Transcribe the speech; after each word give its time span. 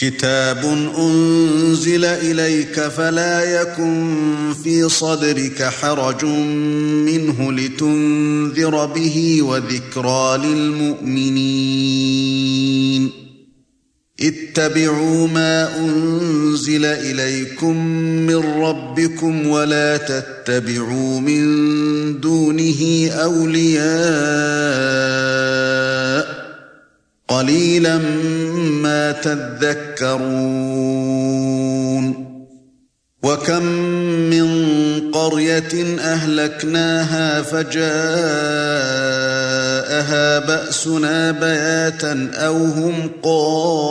كتاب 0.00 0.64
أنزل 0.98 2.04
إليك 2.04 2.80
فلا 2.80 3.60
يكن 3.60 4.16
في 4.64 4.88
صدرك 4.88 5.62
حرج 5.62 6.24
منه 6.24 7.52
لتنذر 7.52 8.86
به 8.86 9.42
وذكرى 9.42 10.38
للمؤمنين. 10.44 11.90
اتبعوا 14.20 15.28
ما 15.28 15.78
أنزل 15.78 16.84
إليكم 16.84 17.86
من 18.26 18.36
ربكم 18.36 19.46
ولا 19.46 19.96
تتبعوا 19.96 21.20
من 21.20 22.20
دونه 22.20 23.10
أولياء 23.12 23.90
قليلا 27.30 27.98
ما 28.82 29.12
تذكرون. 29.12 30.70
وكم 33.22 33.62
من 34.30 34.50
قرية 35.10 35.98
أهلكناها 35.98 37.42
فجاءها 37.42 37.90
بأسنا 40.38 41.30
بياتا 41.30 42.30
أو 42.34 42.56
هم 42.56 43.10
قائلون. 43.22 43.90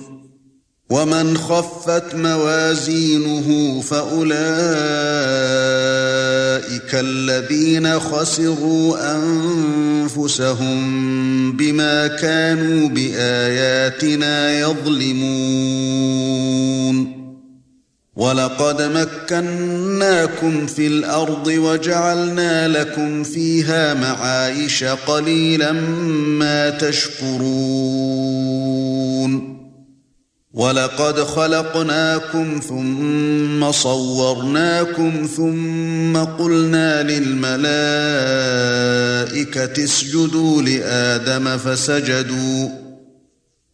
ومن 0.91 1.37
خفت 1.37 2.15
موازينه 2.15 3.81
فأولئك 3.81 4.31
الذين 6.93 7.99
خسروا 7.99 9.15
أنفسهم 9.15 10.81
بما 11.57 12.07
كانوا 12.07 12.89
بآياتنا 12.89 14.59
يظلمون. 14.59 15.61
وَلَقَدْ 18.15 18.81
مَكَّنَّاكُمْ 18.81 20.67
فِي 20.67 20.87
الْأَرْضِ 20.87 21.47
وَجَعَلْنَا 21.47 22.67
لَكُمْ 22.67 23.23
فِيهَا 23.23 23.93
مَعَايِشَ 23.93 24.83
قَلِيلًا 24.83 25.71
مَا 26.41 26.69
تَشْكُرُونَ. 26.69 29.50
وَلَقَدْ 30.53 31.19
خَلَقْنَاكُمْ 31.19 32.59
ثُمَّ 32.69 33.71
صَوَّرْنَاكُمْ 33.71 35.27
ثُمَّ 35.37 36.17
قُلْنَا 36.17 37.03
لِلْمَلَائِكَةِ 37.03 37.63
اسْجُدُوا 39.83 40.61
لِآدَمَ 40.61 41.57
فَسَجَدُوا 41.57 42.69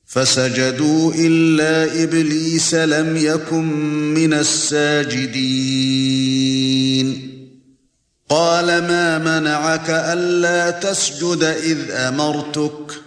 فسجدوا 0.07 1.13
إلا 1.16 2.03
إبليس 2.03 2.75
لم 2.75 3.17
يكن 3.17 3.66
من 4.13 4.33
الساجدين. 4.33 5.77
قال 8.29 8.66
ما 8.66 9.17
منعك 9.17 9.89
ألا 9.89 10.71
تسجد 10.71 11.43
إذ 11.43 11.91
أمرتك؟ 11.91 13.06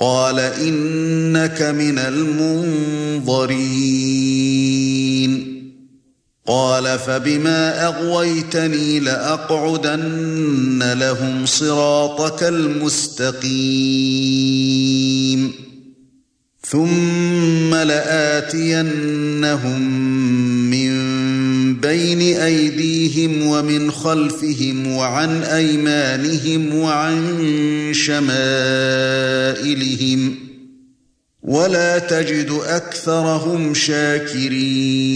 قال 0.00 0.38
إنك 0.38 1.62
من 1.62 1.98
المنظرين. 1.98 3.40
قال 6.46 6.98
فبما 6.98 7.86
أغويتني 7.86 9.00
لأقعدن 9.00 10.92
لهم 10.92 11.46
صراطك 11.46 12.42
المستقيم. 12.42 14.00
ثم 16.66 17.74
لآتينهم 17.74 18.80
من 20.70 21.09
بين 21.74 22.20
أيديهم 22.36 23.46
ومن 23.46 23.90
خلفهم 23.90 24.86
وعن 24.86 25.42
أيمانهم 25.42 26.74
وعن 26.74 27.40
شمائلهم 27.94 29.30
ولا 31.42 31.98
تجد 31.98 32.50
أكثرهم 32.66 33.74
شاكرين 33.74 35.10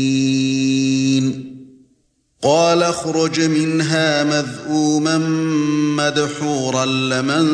قال 2.43 2.83
اخرج 2.83 3.41
منها 3.41 4.25
مذءوما 4.25 5.19
مدحورا 5.97 6.85
لمن 6.85 7.45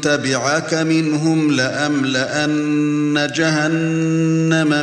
تبعك 0.00 0.74
منهم 0.74 1.50
لأملأن 1.50 3.30
جهنم 3.34 4.82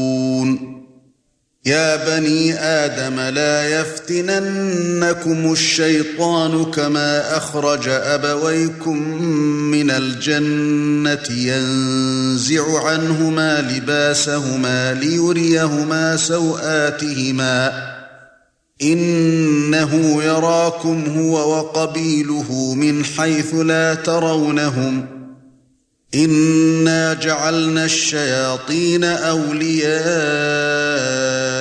يَا 1.65 1.95
بَنِي 1.95 2.53
آدَمَ 2.53 3.19
لَا 3.19 3.69
يَفْتِنَنَّكُمُ 3.69 5.51
الشَّيْطَانُ 5.51 6.71
كَمَا 6.71 7.37
أَخْرَجَ 7.37 7.87
أَبَوَيْكُمْ 7.87 9.21
مِنَ 9.71 9.91
الْجَنَّةِ 9.91 11.29
يَنزِعُ 11.29 12.87
عَنْهُمَا 12.87 13.61
لِبَاسَهُمَا 13.61 14.93
لِيُرِيَهُمَا 14.93 16.17
سَوْآتِهِمَا 16.17 17.91
إنه 18.81 20.23
يراكم 20.23 21.05
هو 21.17 21.57
وقبيله 21.57 22.73
من 22.77 23.05
حيث 23.05 23.55
لا 23.55 23.93
ترونهم 23.93 25.05
إنا 26.15 27.13
جعلنا 27.13 27.85
الشياطين 27.85 29.03
أولياء 29.03 30.01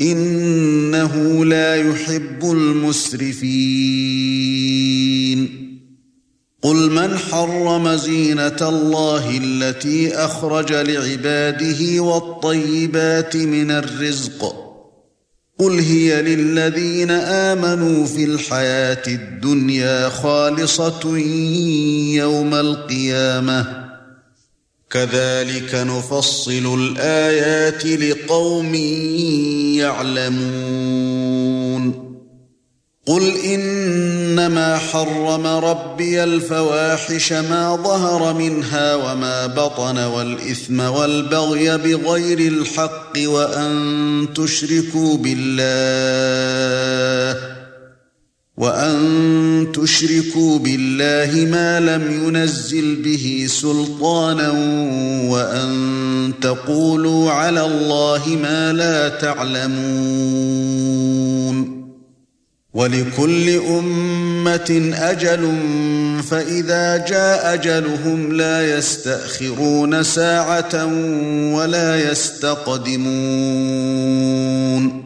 إنه 0.00 1.44
لا 1.44 1.76
يحب 1.76 2.44
المسرفين. 2.44 4.36
قُلْ 6.62 6.90
مَنْ 6.90 7.18
حَرَّمَ 7.18 7.96
زِينَةَ 7.96 8.56
اللَّهِ 8.62 9.38
الَّتِي 9.38 10.14
أَخْرَجَ 10.14 10.72
لِعِبَادِهِ 10.72 12.00
وَالطَّيِّبَاتِ 12.00 13.36
مِنَ 13.36 13.70
الرِّزْقِ؟ 13.70 14.54
قُلْ 15.58 15.78
هِيَ 15.78 16.22
لِلَّذِينَ 16.22 17.10
آمَنُوا 17.10 18.06
فِي 18.06 18.24
الْحَيَاةِ 18.24 19.02
الدُّنْيَا 19.08 20.08
خَالِصَةٌ 20.08 21.18
يَوْمَ 22.14 22.54
الْقِيَامَةِ. 22.54 23.85
كَذَلِكَ 24.96 25.74
نُفَصِّلُ 25.74 26.50
الْآيَاتِ 26.50 27.86
لِقَوْمٍ 27.86 28.74
يَعْلَمُونَ. 29.74 32.06
قُلْ 33.06 33.32
إِنَّمَا 33.44 34.78
حَرَّمَ 34.78 35.46
رَبِّيَ 35.46 36.24
الْفَوَاحِشَ 36.24 37.32
مَا 37.32 37.76
ظَهَرَ 37.76 38.32
مِنْهَا 38.32 38.94
وَمَا 38.94 39.46
بَطَنَ 39.46 39.98
وَالْإِثْمَ 39.98 40.80
وَالْبَغْيَ 40.80 41.78
بِغَيْرِ 41.78 42.38
الْحَقِّ 42.38 43.18
وَأَن 43.18 44.28
تُشْرِكُوا 44.34 45.16
بِاللَّهِ. 45.16 47.55
وَأَن 48.56 49.68
تُشْرِكُوا 49.74 50.58
بِاللَّهِ 50.58 51.50
مَا 51.50 51.80
لَمْ 51.80 52.24
يُنَزِّلْ 52.24 52.96
بِهِ 52.96 53.46
سُلْطَانًا 53.48 54.50
وَأَن 55.30 56.32
تَقُولُوا 56.40 57.30
عَلَى 57.30 57.66
اللَّهِ 57.66 58.38
مَا 58.42 58.72
لَا 58.72 59.08
تَعْلَمُونَ. 59.08 59.76
ولكل 62.74 63.50
أمة 63.50 64.92
أجل 64.94 65.56
فإذا 66.30 66.96
جاء 66.96 67.54
أجلهم 67.54 68.32
لا 68.32 68.78
يستأخرون 68.78 70.02
ساعة 70.02 70.86
ولا 71.54 72.10
يستقدمون. 72.10 75.05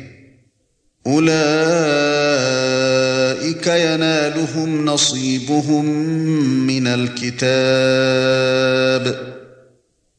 أولئك 1.07 1.31
ينالهم 3.67 4.85
نصيبهم 4.85 5.85
من 6.67 6.87
الكتاب 6.87 8.51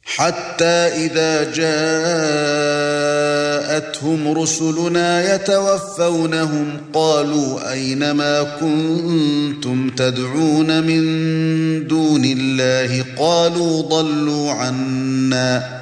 حتى 0.04 0.64
إذا 0.64 1.52
جاءتهم 3.72 4.38
رسلنا 4.38 5.34
يتوفونهم 5.34 6.80
قالوا 6.94 7.72
أين 7.72 8.10
ما 8.10 8.42
كنتم 8.42 9.90
تدعون 9.90 10.82
من 10.82 11.02
دون 11.86 12.24
الله؟ 12.24 13.04
قالوا 13.18 13.82
ضلوا 13.82 14.52
عنا. 14.52 15.81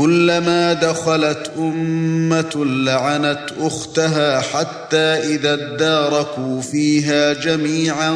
كلما 0.00 0.72
دخلت 0.72 1.50
أمة 1.58 2.64
لعنت 2.64 3.46
أختها 3.60 4.40
حتى 4.40 4.96
إذا 4.96 5.54
اداركوا 5.54 6.60
فيها 6.60 7.32
جميعا 7.32 8.10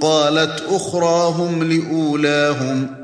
قالت 0.00 0.62
أخراهم 0.70 1.72
لأولاهم 1.72 2.94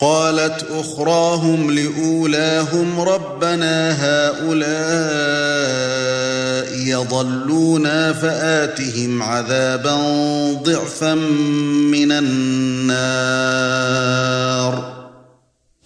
قالت 0.00 0.66
أخراهم 0.70 1.70
لأولاهم 1.70 3.00
ربنا 3.00 3.96
هؤلاء 4.00 4.70
يضلونا 6.78 8.12
فآتهم 8.12 9.22
عذابا 9.22 9.94
ضعفا 10.64 11.14
من 11.14 12.12
النار. 12.12 13.50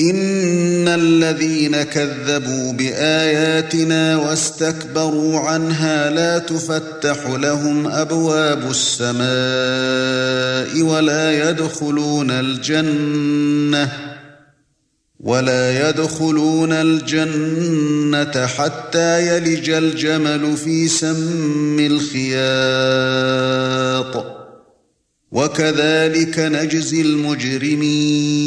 ان 0.00 0.88
الذين 0.88 1.82
كذبوا 1.82 2.72
باياتنا 2.72 4.16
واستكبروا 4.16 5.40
عنها 5.40 6.10
لا 6.10 6.38
تفتح 6.38 7.26
لهم 7.26 7.86
ابواب 7.86 8.70
السماء 8.70 9.26
ولا 10.82 11.50
يدخلون 11.50 12.30
الجنه 12.30 13.92
ولا 15.20 15.88
يدخلون 15.88 16.72
الجنه 16.72 18.46
حتى 18.46 19.36
يلج 19.36 19.70
الجمل 19.70 20.56
في 20.56 20.88
سم 20.88 21.78
الخياط 21.80 22.96
وكذلك 25.32 26.38
نجزي 26.38 27.00
المجرمين 27.00 28.46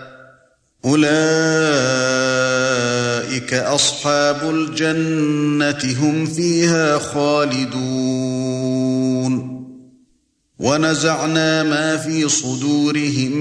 أولئك 0.85 1.03
أصحاب 3.53 4.49
الجنة 4.49 5.95
هم 6.01 6.25
فيها 6.25 6.97
خالدون. 6.97 8.31
ونزعنا 10.59 11.63
ما 11.63 11.97
في 11.97 12.29
صدورهم 12.29 13.31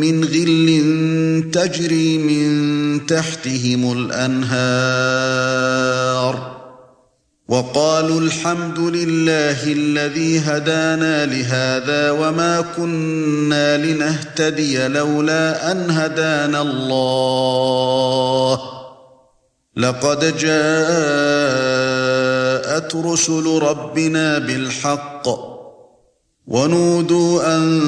من 0.00 0.24
غل 0.24 1.50
تجري 1.52 2.18
من 2.18 3.06
تحتهم 3.06 3.92
الأنهار. 3.92 5.32
وقالوا 7.52 8.20
الحمد 8.20 8.78
لله 8.78 9.72
الذي 9.72 10.38
هدانا 10.38 11.26
لهذا 11.26 12.10
وما 12.10 12.60
كنا 12.76 13.76
لنهتدي 13.76 14.88
لولا 14.88 15.72
أن 15.72 15.90
هدانا 15.90 16.62
الله. 16.62 18.60
لقد 19.76 20.38
جاءت 20.38 20.56
رسل 22.96 23.58
ربنا 23.62 24.38
بالحق 24.38 25.28
ونودوا 26.46 27.56
أن 27.56 27.80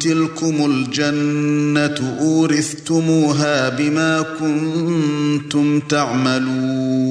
تلكم 0.00 0.66
الجنة 0.66 2.18
أورثتموها 2.20 3.68
بما 3.68 4.22
كنتم 4.40 5.80
تعملون. 5.80 7.10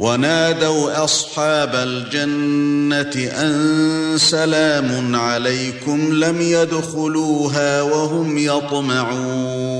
ونادوا 0.00 1.04
أصحاب 1.04 1.74
الجنة 1.74 3.30
أن 3.42 4.18
سلام 4.18 5.16
عليكم 5.16 6.12
لم 6.12 6.40
يدخلوها 6.40 7.82
وهم 7.82 8.38
يطمعون. 8.38 9.70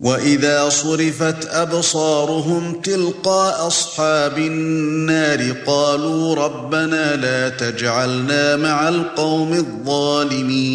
وإذا 0.00 0.68
صرفت 0.68 1.46
أبصارهم 1.50 2.80
تلقاء 2.80 3.66
أصحاب 3.66 4.38
النار 4.38 5.54
قالوا 5.66 6.34
ربنا 6.34 7.16
لا 7.16 7.48
تجعلنا 7.48 8.56
مع 8.56 8.88
القوم 8.88 9.52
الظالمين. 9.52 10.74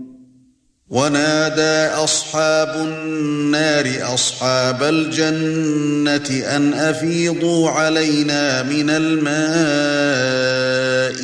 ونادى 0.91 2.03
أصحاب 2.03 2.75
النار 2.75 4.13
أصحاب 4.13 4.83
الجنة 4.83 6.55
أن 6.55 6.73
أفيضوا 6.73 7.69
علينا 7.69 8.63
من 8.63 8.89
الماء 8.89 9.31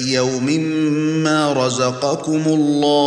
يوم 0.07 0.45
ما 1.23 1.53
رزقكم 1.53 2.43
الله. 2.47 2.97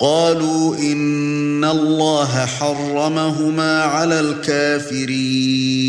قالوا 0.00 0.76
إن 0.76 1.64
الله 1.64 2.46
حرمهما 2.46 3.82
على 3.82 4.20
الكافرين. 4.20 5.88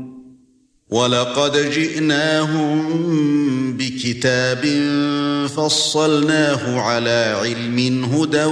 ولقد 0.91 1.71
جئناهم 1.71 3.77
بكتاب 3.77 4.65
فصلناه 5.47 6.79
على 6.79 7.35
علم 7.41 8.03
هدى 8.03 8.45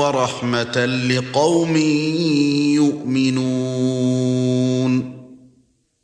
ورحمة 0.00 0.86
لقوم 0.86 1.76
يؤمنون. 3.16 4.12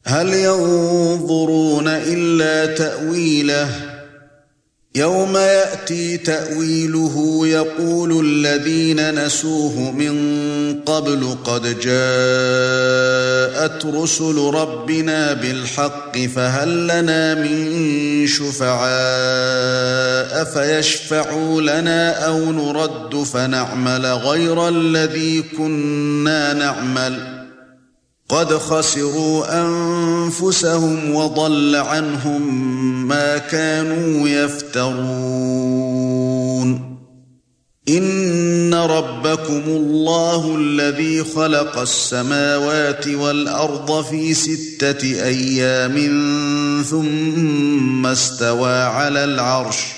هل 0.05 0.29
ينظرون 0.29 1.89
إلا 1.89 2.75
تأويله 2.75 3.88
يوم 4.99 5.37
يأتي 5.37 6.17
تأويله 6.17 7.41
يقول 7.47 8.27
الذين 8.27 9.25
نسوه 9.25 9.91
من 9.91 10.19
قبل 10.87 11.37
قد 11.45 11.63
جاءت 11.81 11.97
رسل 13.87 14.51
ربنا 14.55 15.33
بالحق 15.33 16.19
فهل 16.19 16.87
لنا 16.87 17.35
من 17.35 18.27
شفعاء 18.27 18.75
فيشفعوا 20.45 21.63
لنا 21.63 22.27
أو 22.27 22.53
نرد 22.53 23.25
فنعمل 23.25 24.07
غير 24.07 24.69
الذي 24.69 25.43
كنا 25.43 26.53
نعمل 26.53 27.38
قد 28.29 28.53
خسروا 28.53 29.63
أنفسهم 29.63 31.15
وضل 31.15 31.77
عنهم 31.77 32.43
ما 33.09 33.39
كانوا 33.39 34.29
يفترون. 34.29 35.79
إن 37.89 38.75
ربكم 38.75 39.63
الله 39.67 40.57
الذي 40.57 41.25
خلق 41.25 41.79
السماوات 41.79 43.09
والأرض 43.09 44.05
في 44.05 44.35
ستة 44.35 45.25
أيام 45.25 45.97
ثم 46.91 48.07
استوى 48.07 48.83
على 48.83 49.25
العرش. 49.25 49.98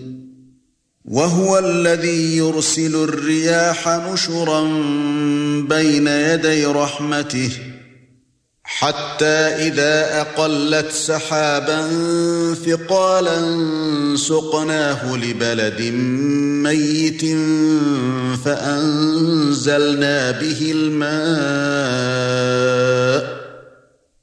وهو 1.05 1.59
الذي 1.59 2.37
يرسل 2.37 2.95
الرياح 2.95 3.87
نشرا 3.87 4.61
بين 5.69 6.07
يدي 6.07 6.65
رحمته 6.65 7.51
حتى 8.63 9.25
إذا 9.25 10.21
أقلت 10.21 10.91
سحابا 10.91 11.87
ثقالا 12.65 13.41
سقناه 14.15 15.15
لبلد 15.15 15.81
ميت 16.63 17.21
فأنزلنا 18.45 20.31
به 20.31 20.71
الماء 20.75 21.81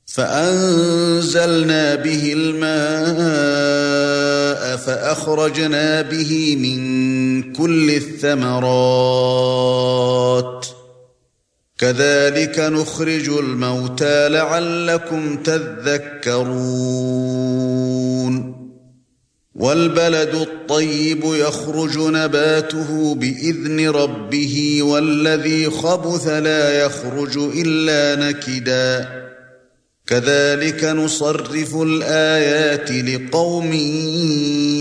فأنزلنا 0.06 1.94
به 1.94 2.32
الماء 2.32 3.77
فأخرجنا 4.76 6.02
به 6.02 6.56
من 6.56 7.52
كل 7.52 7.90
الثمرات. 7.90 8.58
كذلك 11.78 12.58
نخرج 12.58 13.28
الموتى 13.28 14.28
لعلكم 14.28 15.36
تذكرون. 15.36 16.48
والبلد 19.54 20.34
الطيب 20.34 21.24
يخرج 21.24 21.98
نباته 21.98 23.14
بإذن 23.14 23.90
ربه 23.90 24.82
والذي 24.82 25.70
خبث 25.70 26.28
لا 26.28 26.84
يخرج 26.84 27.38
إلا 27.38 28.28
نكدا. 28.28 29.27
كذلك 30.08 30.84
نصرف 30.84 31.76
الآيات 31.76 32.92
لقوم 32.92 33.72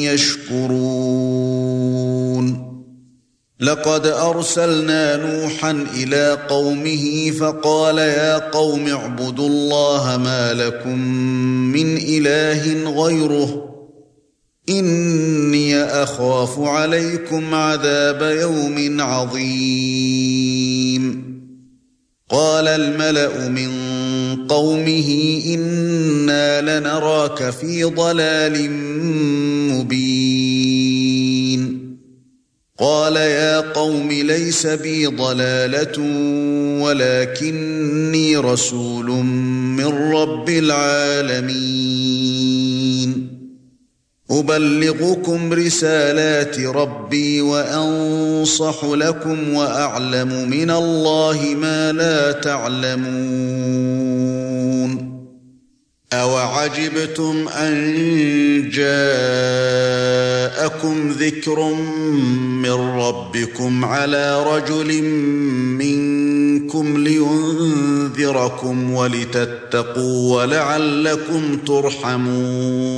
يشكرون. 0.02 1.88
لقد 3.60 4.08
أرسلنا 4.08 5.16
نوحا 5.16 5.72
إلى 5.72 6.38
قومه 6.50 7.32
فقال 7.32 7.98
يا 7.98 8.38
قوم 8.38 8.88
اعبدوا 8.88 9.48
الله 9.48 10.18
ما 10.18 10.54
لكم 10.54 11.00
من 11.72 11.98
إله 11.98 12.92
غيره. 13.04 13.64
إِنِّي 14.70 15.84
أَخَافُ 15.84 16.60
عَلَيْكُمْ 16.60 17.54
عَذَابَ 17.54 18.22
يَوْمٍ 18.22 19.02
عَظِيمٍ. 19.02 21.27
قَالَ 22.30 22.68
الْمَلَأُ 22.68 23.50
مِنْ 23.50 23.70
قَوْمِهِ 24.48 25.42
إِنَّا 25.46 26.80
لَنَرَاكَ 26.80 27.50
فِي 27.50 27.84
ضَلَالٍ 27.84 28.72
مُبِينٍ. 29.72 31.88
قَالَ 32.80 33.16
يَا 33.16 33.60
قَوْمِ 33.60 34.12
لَيْسَ 34.12 34.68
بِي 34.68 35.08
ضَلَالَةٌ 35.08 36.00
وَلَكِنِّي 36.84 38.38
رَسُولٌ 38.38 39.06
مِنْ 39.76 40.14
رَبِّ 40.14 40.50
الْعَالَمِينَ. 40.50 43.27
أُبَلِّغُكُمْ 44.32 45.54
رِسَالَاتِ 45.54 46.60
رَبِّي 46.60 47.42
وَأَنصَحُ 47.42 48.86
لَكُمْ 48.86 49.54
وَأَعْلَمُ 49.54 50.50
مِنَ 50.50 50.70
اللَّهِ 50.72 51.56
مَا 51.62 51.92
لَا 51.92 52.32
تَعْلَمُونَ 52.32 53.08
أَوَعَجِبْتُمْ 56.14 57.48
أَن 57.48 57.74
جَاءَكُمْ 58.74 58.98
ذِكْرٌ 61.12 61.74
مِّن 62.64 62.72
رَّبِّكُمْ 62.72 63.86
عَلَى 63.86 64.44
رَجُلٍ 64.44 65.04
مِّنكُمْ 65.80 66.98
لِيُنذِرَكُمْ 67.04 68.94
وَلِتَتَّقُوا 68.94 70.36
وَلَعَلَّكُمْ 70.36 71.58
تُرْحَمُونَ 71.68 72.98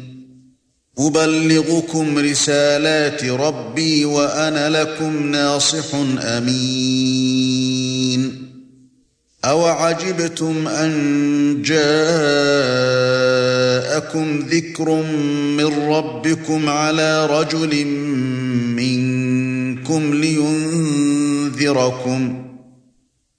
أبلغكم 1.07 2.17
رسالات 2.17 3.25
ربي 3.25 4.05
وأنا 4.05 4.69
لكم 4.69 5.31
ناصح 5.31 5.95
أمين. 6.19 7.71
أَوَعَجِبْتُمْ 9.45 10.67
أَنْ 10.67 10.91
جَاءَكُمْ 11.65 11.99
ذِكْرٌ 14.39 15.03
مِّن 15.57 15.65
رَّبِّكُمْ 15.65 16.69
عَلَى 16.69 17.25
رَجُلٍ 17.25 17.85
مِّنكُمْ 18.77 20.13
لِيُنذِرَكُمْ 20.13 21.71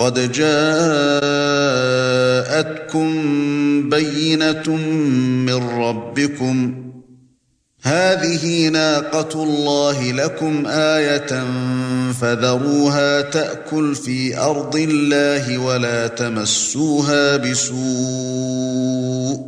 قَدْ 0.00 0.32
جَاءَتْكُمْ 0.32 1.80
بَيِّنَةٌ 3.90 4.76
مِّن 5.46 5.54
رَّبِّكُمْ. 5.54 6.74
هَٰذِهِ 7.82 8.68
نَاقَةُ 8.68 9.42
اللَّهِ 9.42 10.12
لَكُمْ 10.12 10.66
آيَةً 10.66 11.44
فَذَرُوهَا 12.20 13.20
تَأْكُلْ 13.20 13.94
فِي 13.94 14.38
أَرْضِ 14.38 14.76
اللَّهِ 14.76 15.58
وَلَا 15.58 16.06
تَمَسُّوهَا 16.06 17.36
بِسُوءٍ 17.36 19.40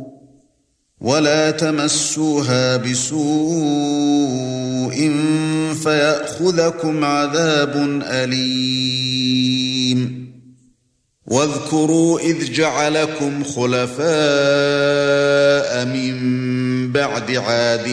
ولا 1.01 1.51
تمسوها 1.51 2.77
بسوء 2.77 4.13
فيأخذكم 5.83 7.03
عذاب 7.03 8.01
أليم. 8.03 10.22
واذكروا 11.27 12.19
إذ 12.19 12.51
جعلكم 12.53 13.43
خلفاء 13.43 14.05
من 15.85 16.91
بعد 16.91 17.31
عاد 17.31 17.87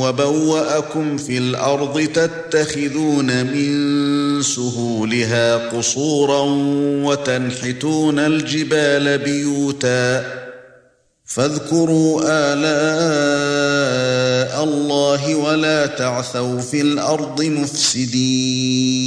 وبوأكم 0.00 1.16
في 1.16 1.38
الأرض 1.38 2.00
تتخذون 2.00 3.46
من 3.46 4.42
سهولها 4.42 5.56
قصورا 5.56 6.42
وتنحتون 7.04 8.18
الجبال 8.18 9.18
بيوتا 9.18 10.24
فاذكروا 11.24 12.22
آلاء 12.24 13.36
الله 14.64 15.34
ولا 15.34 15.86
تعثوا 15.86 16.60
في 16.60 16.80
الأرض 16.80 17.42
مفسدين 17.42 19.06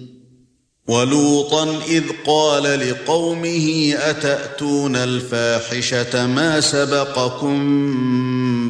ولوطا 0.91 1.79
إذ 1.89 2.03
قال 2.25 2.63
لقومه 2.63 3.93
أتأتون 3.97 4.95
الفاحشة 4.95 6.27
ما 6.27 6.61
سبقكم 6.61 7.55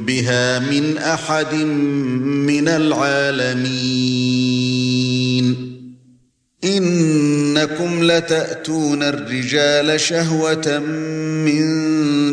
بها 0.06 0.60
من 0.60 0.98
أحد 0.98 1.54
من 1.54 2.68
العالمين؟ 2.68 4.12
إنكم 6.64 8.04
لتأتون 8.04 9.04
الرجال 9.04 10.00
شهوة 10.00 10.80
من 11.46 11.62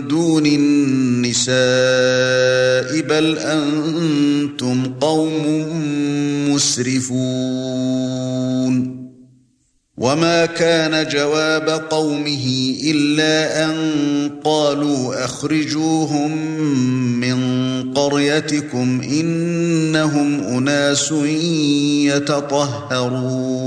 دون 0.09 0.47
النساء 0.47 1.59
بل 3.01 3.39
أنتم 3.39 4.95
قوم 5.01 5.67
مسرفون. 6.51 7.59
وما 9.99 10.47
كان 10.47 11.09
جواب 11.09 11.69
قومه 11.91 12.75
الا 12.85 13.65
ان 13.65 13.75
قالوا 14.45 15.25
اخرجوهم 15.25 16.39
من 17.21 17.39
قريتكم 17.95 19.01
انهم 19.01 20.41
اناس 20.41 21.13
يتطهرون 22.15 23.59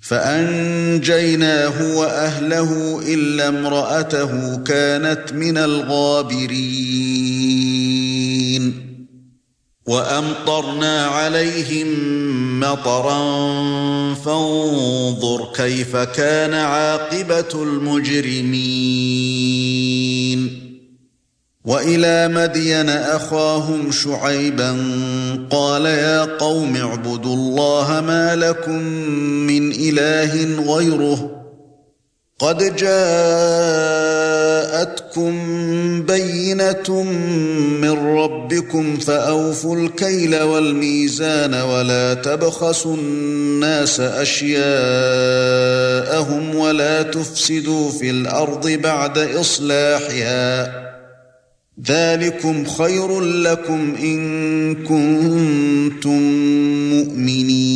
فانجيناه 0.00 1.96
واهله 1.96 3.00
الا 3.06 3.48
امراته 3.48 4.56
كانت 4.56 5.32
من 5.32 5.58
الغابرين 5.58 6.86
وأمطرنا 9.86 11.06
عليهم 11.06 11.86
مطرا 12.60 13.18
فانظر 14.14 15.48
كيف 15.54 15.96
كان 15.96 16.54
عاقبة 16.54 17.62
المجرمين. 17.62 19.06
وإلى 21.64 22.28
مدين 22.28 22.88
أخاهم 22.88 23.90
شعيبا 23.90 24.76
قال 25.50 25.86
يا 25.86 26.24
قوم 26.24 26.76
اعبدوا 26.76 27.34
الله 27.34 28.00
ما 28.06 28.36
لكم 28.36 28.82
من 29.46 29.72
إله 29.72 30.62
غيره 30.74 31.45
قد 32.38 32.76
جاءتكم 32.76 32.92
بينة 36.02 37.02
من 37.80 37.90
ربكم 37.90 38.96
فأوفوا 38.96 39.76
الكيل 39.76 40.42
والميزان 40.42 41.54
ولا 41.54 42.14
تبخسوا 42.14 42.96
الناس 42.96 44.00
أشياءهم 44.00 44.54
ولا 46.54 47.02
تفسدوا 47.02 47.90
في 47.90 48.10
الأرض 48.10 48.68
بعد 48.68 49.18
إصلاحها. 49.18 50.72
ذلكم 51.86 52.64
خير 52.64 53.20
لكم 53.20 53.94
إن 54.02 54.74
كنتم 54.74 56.22
مؤمنين. 56.92 57.75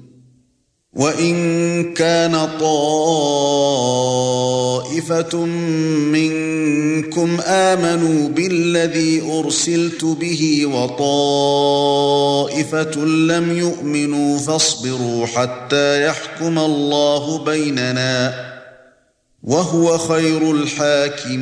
وان 0.93 1.93
كان 1.93 2.49
طائفه 2.59 3.05
منكم 6.11 7.37
امنوا 7.45 8.29
بالذي 8.29 9.21
ارسلت 9.21 10.05
به 10.05 10.65
وطائفه 10.65 11.85
لم 13.05 13.57
يؤمنوا 13.57 14.37
فاصبروا 14.37 15.25
حتى 15.25 16.05
يحكم 16.05 16.59
الله 16.59 17.43
بيننا 17.43 18.51
وهو 19.43 19.97
خير 19.97 20.51
الحاكمين 20.51 21.41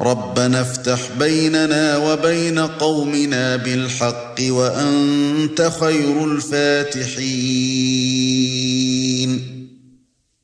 ربنا 0.00 0.60
افتح 0.60 1.00
بيننا 1.18 1.96
وبين 1.96 2.58
قومنا 2.58 3.56
بالحق 3.56 4.34
وأنت 4.48 5.72
خير 5.80 6.24
الفاتحين. 6.24 7.46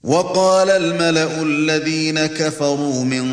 وقال 0.05 0.71
الملأ 0.71 1.43
الذين 1.43 2.27
كفروا 2.27 3.05
من 3.05 3.31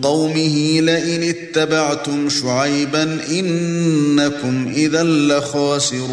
قومه 0.00 0.80
لئن 0.80 1.22
اتبعتم 1.22 2.28
شعيبا 2.28 3.18
إنكم 3.30 4.72
إذا 4.76 5.02
لخاسرون. 5.02 6.12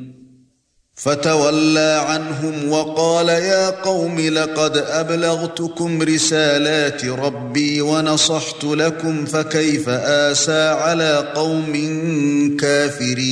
فتولى 1.01 2.05
عنهم 2.07 2.71
وقال 2.71 3.29
يا 3.29 3.69
قوم 3.69 4.19
لقد 4.19 4.77
أبلغتكم 4.77 6.01
رسالات 6.01 7.05
ربي 7.05 7.81
ونصحت 7.81 8.63
لكم 8.63 9.25
فكيف 9.25 9.89
آسى 9.89 10.67
على 10.69 11.31
قوم 11.35 11.73
كافرين 12.59 13.31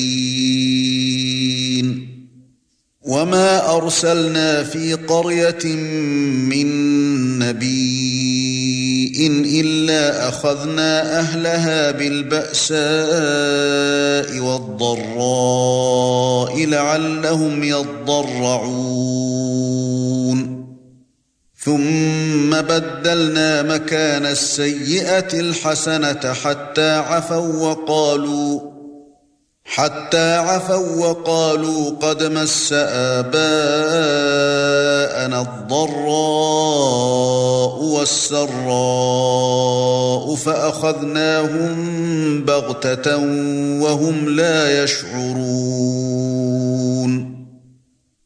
وما 3.01 3.75
أرسلنا 3.77 4.63
في 4.63 4.93
قرية 4.93 5.65
من 6.49 6.69
نبي 7.39 8.38
إن 9.25 9.45
إلا 9.45 10.29
أخذنا 10.29 11.19
أهلها 11.19 11.91
بالبأساء 11.91 12.79
والضراء 14.39 15.85
لعلهم 16.65 17.63
يضرعون. 17.63 19.09
ثم 21.55 22.61
بدلنا 22.61 23.61
مكان 23.61 24.25
السيئة 24.25 25.39
الحسنة 25.39 26.33
حتى 26.33 26.91
عفوا 26.91 27.67
وقالوا 27.69 28.78
حتى 29.69 30.35
عفوا 30.35 31.07
وقالوا 31.07 31.91
قد 32.01 32.23
مس 32.23 32.73
آباءنا 32.73 33.39
الضراء 35.41 36.49
والسراء 37.83 38.49
فأخذناهم 40.35 41.75
بغتة 42.45 43.17
وهم 43.81 44.29
لا 44.29 44.83
يشعرون. 44.83 46.19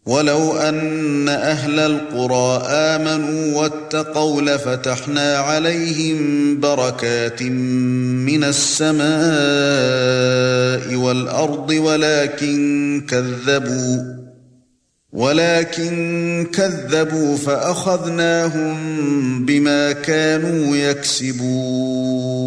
ولو 0.05 0.57
أن 0.57 1.29
أهل 1.29 1.79
القرى 1.79 2.63
آمنوا 2.67 3.61
واتقوا 3.61 4.41
لفتحنا 4.41 5.37
عليهم 5.37 6.59
بركات 6.59 7.43
من 7.43 8.43
السماء 8.43 9.03
والأرض 10.95 11.69
ولكن 11.69 13.01
كذبوا 13.09 14.23
ولكن 15.13 16.47
كذبوا 16.53 17.37
فأخذناهم 17.37 18.75
بما 19.45 19.91
كانوا 19.91 20.75
يكسبون 20.75 22.43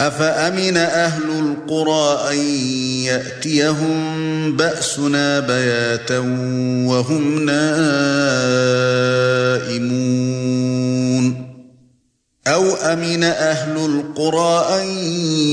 أفأمن 0.00 0.76
أهل 0.76 1.22
القرى 1.30 2.32
أن 2.32 2.38
يأتيهم 3.04 4.56
بأسنا 4.56 5.40
بياتا 5.40 6.18
وهم 6.88 7.44
نائمون؟ 7.44 7.78
أو 12.46 12.74
أمن 12.74 13.24
أهل 13.24 13.76
القرى 13.76 14.80
أن 14.80 14.86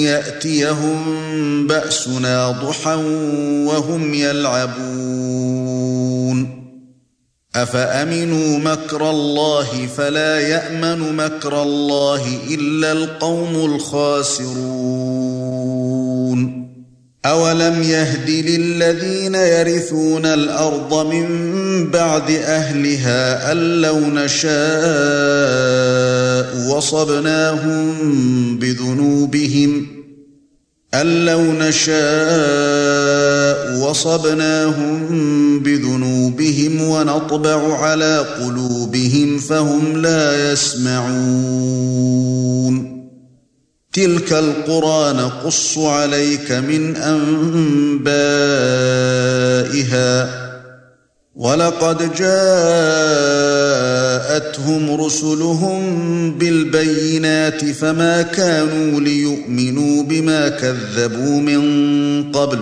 يأتيهم 0.03 1.03
بأسنا 1.67 2.51
ضحى 2.51 2.95
وهم 3.65 4.13
يلعبون؟ 4.13 5.65
أفأمنوا 7.55 8.57
مكر 8.57 9.09
الله 9.09 9.87
فلا 9.97 10.39
يأمن 10.39 11.15
مكر 11.15 11.63
الله 11.63 12.39
إلا 12.49 12.91
القوم 12.91 13.75
الخاسرون 13.75 15.15
أولم 17.25 17.83
يهد 17.83 18.29
للذين 18.29 19.35
يرثون 19.35 20.25
الأرض 20.25 21.07
من 21.13 21.27
بعد 21.91 22.31
أهلها 22.31 23.51
أن 23.51 23.81
لو 23.81 23.99
نشاء 23.99 24.55
وصبناهم 26.75 27.95
بذنوبهم 28.59 29.94
أن 31.01 31.25
لو 31.25 31.41
نشاء 31.41 31.95
وصبناهم 33.79 35.59
بذنوبهم 35.59 36.81
ونطبع 36.81 37.77
على 37.77 38.17
قلوبهم 38.17 39.39
فهم 39.39 40.01
لا 40.01 40.51
يسمعون. 40.51 41.85
تلك 43.93 44.33
القرى 44.33 45.13
نقص 45.13 45.77
عليك 45.77 46.51
من 46.51 46.95
أنبائها. 46.95 48.05
وَلَقَدْ 51.35 52.15
جَاءَتْهُمْ 52.15 53.01
رُسُلُهُم 55.05 55.79
بِالْبَيِّنَاتِ 56.37 57.65
فَمَا 57.65 58.21
كَانُوا 58.21 59.01
لِيُؤْمِنُوا 59.01 60.03
بِمَا 60.03 60.49
كَذَّبُوا 60.49 61.41
مِن 61.41 61.61
قَبْلُ. 62.31 62.59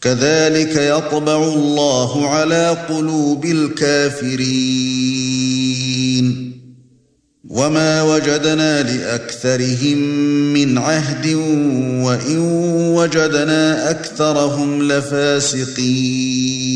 كَذَلِكَ 0.00 0.76
يَطْبَعُ 0.76 1.44
اللَّهُ 1.44 2.28
عَلَى 2.28 2.76
قُلُوبِ 2.88 3.44
الْكَافِرِينَ. 3.44 4.52
وَمَا 7.48 8.02
وَجَدْنَا 8.02 8.82
لِأَكْثَرِهِم 8.82 9.98
مِّنْ 10.52 10.78
عَهْدٍ 10.78 11.26
وَإِن 12.04 12.38
وَجَدْنَا 12.94 13.90
أَكْثَرَهُمْ 13.90 14.92
لَفَاسِقِينَ. 14.92 16.71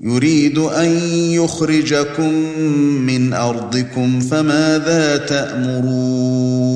يريد 0.00 0.58
أن 0.58 0.90
يخرجكم 1.14 2.34
من 3.06 3.32
أرضكم 3.32 4.20
فماذا 4.20 5.16
تأمرون؟ 5.16 6.70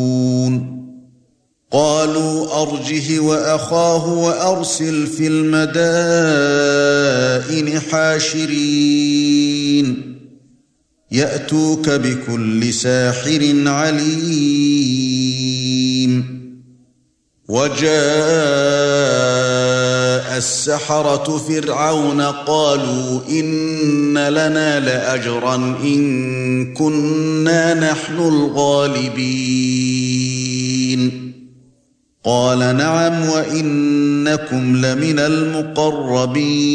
قالوا 1.72 2.62
أرجه 2.62 3.20
وأخاه 3.20 4.09
وأرسل 4.09 5.07
في 5.07 5.27
المدائن 5.27 5.75
حاشرين. 7.81 9.35
يأتوك 11.12 11.91
بكل 11.91 12.72
ساحر 12.72 13.55
عليم. 13.66 15.14
وجاء 17.49 17.84
السحرة 20.36 21.38
فرعون 21.49 22.20
قالوا 22.20 23.20
إن 23.30 24.18
لنا 24.28 24.80
لأجرا 24.80 25.55
إن 25.84 26.74
كنا 26.74 27.74
نحن 27.74 28.18
الغالبين. 28.18 29.34
قال 32.24 32.59
نعم 32.59 33.28
وإنكم 33.28 34.76
لمن 34.76 35.18
المقربين. 35.18 36.74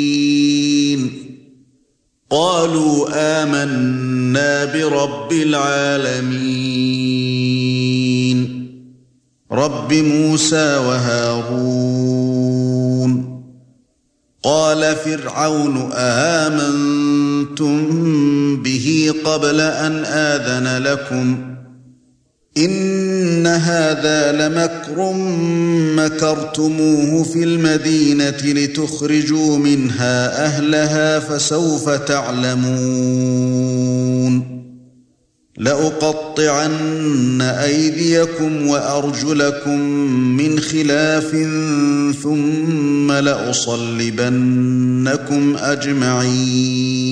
قالوا 2.31 3.09
آمنا 3.13 4.65
برب 4.65 5.31
العالمين. 5.31 6.71
رب 9.51 9.93
موسى 9.93 10.77
وهارون. 10.77 11.81
قال 14.43 14.95
فرعون 14.95 15.91
آمنتم 15.93 17.87
به 18.63 19.13
قبل 19.25 19.61
أن 19.61 20.05
آذن 20.05 20.83
لكم؟ 20.83 21.50
إن 22.65 23.47
هذا 23.47 24.31
لمكر 24.31 25.13
مكرتموه 25.95 27.23
في 27.23 27.43
المدينة 27.43 28.37
لتخرجوا 28.43 29.57
منها 29.57 30.45
أهلها 30.45 31.19
فسوف 31.19 31.89
تعلمون. 31.89 33.41
لأقطعن 35.57 37.41
أيديكم 37.41 38.67
وأرجلكم 38.67 39.79
من 40.37 40.59
خلاف 40.59 41.31
ثم 42.23 43.11
لأصلبنكم 43.11 44.35
أجمعين. 45.57 47.11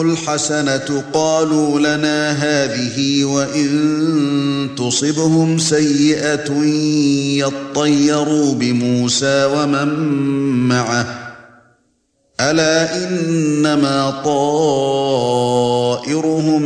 الْحَسَنَةُ 0.00 1.04
قَالُوا 1.12 1.80
لَنَا 1.80 2.32
هَذِهِ 2.32 3.24
وَإِن 3.24 4.68
تُصِبْهُمْ 4.76 5.58
سَيِّئَةٌ 5.58 6.64
يَطَّيَّرُوا 7.38 8.54
بِمُوسَى 8.54 9.44
وَمَن 9.44 9.88
مَّعَهُ. 10.68 11.06
ألا 12.40 12.96
إنما 12.96 14.10
طائرهم 14.24 15.52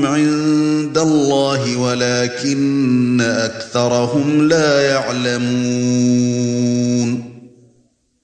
عند 0.07 0.99
الله 0.99 1.77
ولكن 1.77 3.21
أكثرهم 3.21 4.49
لا 4.49 4.81
يعلمون. 4.81 6.49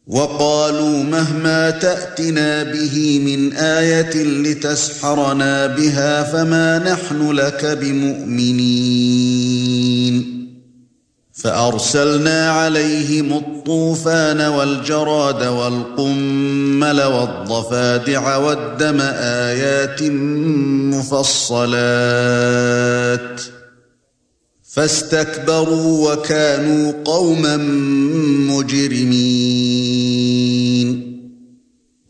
وقالوا 0.07 1.03
مهما 1.03 1.71
تأتنا 1.71 2.63
به 2.63 3.21
من 3.27 3.53
آية 3.53 4.25
لتسحرنا 4.25 5.67
بها 5.67 6.23
فما 6.23 6.79
نحن 6.79 7.31
لك 7.31 7.65
بمؤمنين. 7.65 8.85
فأرسلنا 11.33 12.51
عليهم 12.51 13.33
الطوفان 13.33 14.41
والجراد 14.41 15.47
والقمل 15.47 17.03
والضفادع 17.03 18.37
والدم 18.37 19.01
آيات 19.01 20.03
مفصلات. 20.95 21.65
فاستكبروا 24.75 26.13
وكانوا 26.13 26.93
قوما 27.05 27.57
مجرمين. 28.51 29.74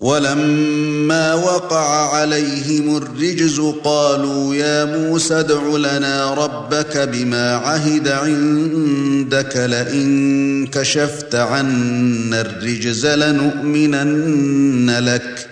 ولما 0.04 1.34
وقع 1.34 2.16
عليهم 2.16 2.96
الرجز 2.96 3.60
قالوا 3.84 4.54
يا 4.54 4.84
موسى 4.84 5.34
ادع 5.34 5.76
لنا 5.76 6.34
ربك 6.34 6.98
بما 6.98 7.54
عهد 7.54 8.08
عندك 8.08 9.56
لئن 9.56 10.66
كشفت 10.66 11.34
عنا 11.34 12.40
الرجز 12.40 13.06
لنؤمنن 13.06 14.90
لك. 14.90 15.48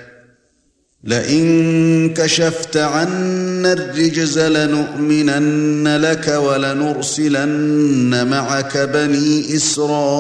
لئن 1.05 2.15
كشفت 2.15 2.77
عنا 2.77 3.73
الرجز 3.73 4.39
لنؤمنن 4.39 5.97
لك 5.97 6.29
ولنرسلن 6.29 8.27
معك 8.31 8.77
بني 8.79 9.57
إسرائيل. 9.57 10.13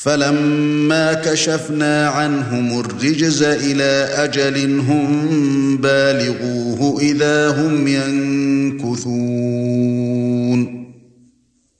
فَلَمَّا 0.00 1.14
كَشَفْنَا 1.14 2.08
عَنْهُمُ 2.08 2.80
الرِّجْزَ 2.80 3.42
إِلَى 3.42 4.08
أَجَلٍ 4.14 4.80
هُمْ 4.80 5.76
بَالِغُوهُ 5.76 7.00
إِذَا 7.00 7.48
هُمْ 7.48 7.88
يَنكُثُونَ. 7.88 9.10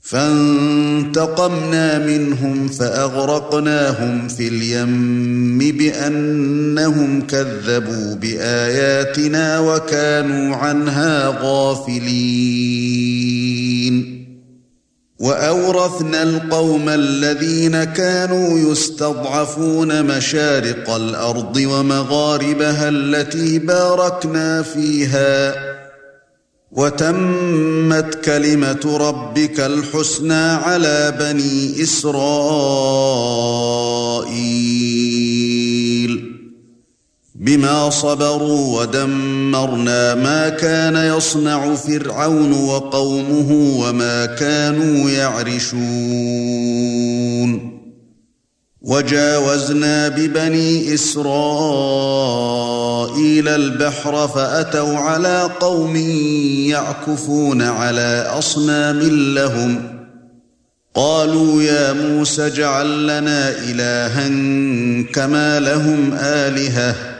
فَانتَقَمْنَا 0.01 2.07
مِنْهُمْ 2.07 2.69
فَأَغْرَقْنَاهُمْ 2.69 4.29
فِي 4.29 4.49
الْيَمِّ 4.49 5.59
بِأَنَّهُمْ 5.59 7.21
كَذَّبُوا 7.21 8.15
بِآيَاتِنَا 8.15 9.59
وَكَانُوا 9.59 10.57
عَنْهَا 10.57 11.39
غَافِلِينَ. 11.43 14.20
وأورثنا 15.21 16.23
القوم 16.23 16.89
الذين 16.89 17.85
كانوا 17.85 18.73
يستضعفون 18.73 20.07
مشارق 20.07 20.91
الأرض 20.91 21.57
ومغاربها 21.57 22.89
التي 22.89 23.59
باركنا 23.59 24.63
فيها. 24.63 25.55
وتمت 26.73 28.15
كلمة 28.25 28.99
ربك 29.01 29.61
الحسنى 29.61 30.43
على 30.43 31.15
بني 31.21 31.83
إسرائيل. 31.83 32.21
بما 37.41 37.91
صبروا 37.91 38.81
ودمرنا 38.81 40.15
ما 40.15 40.49
كان 40.49 41.17
يصنع 41.17 41.75
فرعون 41.75 42.53
وقومه 42.53 43.79
وما 43.81 44.27
كانوا 44.27 45.11
يعرشون. 45.11 45.81
وجاوزنا 48.83 50.09
ببني 50.09 50.95
إسرائيل 50.95 51.29
البحر 53.49 54.29
فأتوا 54.29 54.97
على 54.97 55.51
قوم 55.61 55.97
يعكفون 56.67 57.63
على 57.63 58.27
أصنام 58.39 59.01
لهم. 59.35 60.01
قالوا 60.95 61.63
يا 61.63 61.93
موسى 61.93 62.47
اجعل 62.47 63.03
لنا 63.07 63.49
الها 63.49 64.29
كما 65.13 65.61
لهم 65.61 66.15
آلهة. 66.21 67.20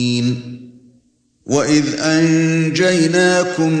وَإِذْ 1.51 1.99
أَنْجَيْنَاكُمْ 1.99 3.71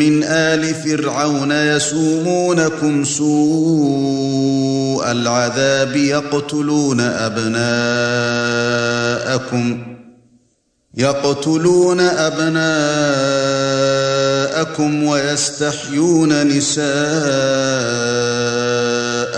مِنْ 0.00 0.22
آلِ 0.24 0.74
فِرْعَوْنَ 0.74 1.52
يَسُومُونَكُمْ 1.52 3.04
سُوءَ 3.04 4.32
الْعَذَابِ 5.10 5.96
يَقْتُلُونَ 5.96 7.00
أَبْنَاءَكُمْ 7.00 7.62
يَقْتُلُونَ 10.94 12.00
أَبْنَاءَكُمْ 12.00 12.62
وَيَسْتَحْيُونَ 15.04 16.46
نِسَاءَكُمْ 16.46 18.41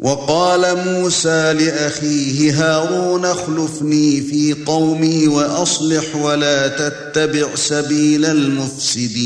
وقال 0.00 0.76
موسى 0.86 1.52
لأخيه 1.52 2.52
هارون 2.52 3.24
اخلفني 3.24 4.20
في 4.20 4.56
قومي 4.66 5.28
وأصلح 5.28 6.16
ولا 6.16 6.68
تتبع 6.68 7.54
سبيل 7.54 8.24
المفسدين. 8.24 9.20